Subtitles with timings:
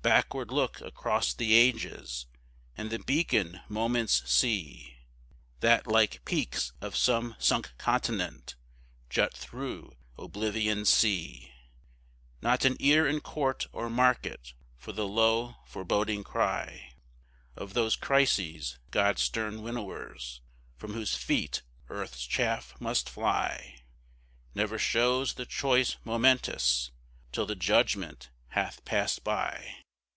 [0.00, 2.24] Backward look across the ages
[2.78, 4.96] and the beacon moments see,
[5.60, 8.54] That, like peaks of some sunk continent,
[9.10, 11.52] jut through Oblivion's sea;
[12.40, 16.92] Not an ear in court or market for the low foreboding cry
[17.54, 20.40] Of those Crises, God's stern winnowers,
[20.78, 21.60] from whose feet
[21.90, 23.82] earth's chaff must fly;
[24.54, 26.92] Never shows the choice momentous
[27.30, 29.74] till the judgment hath passed by.